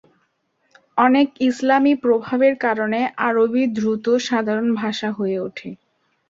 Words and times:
অনেক 0.97 1.27
ইসলামী 1.49 1.93
প্রভাবের 2.03 2.53
কারণে, 2.65 2.99
আরবি 3.27 3.63
দ্রুত 3.75 4.05
সাধারণ 4.27 4.67
ভাষা 4.75 5.09
হয়ে 5.11 5.37
ওঠে। 5.39 5.69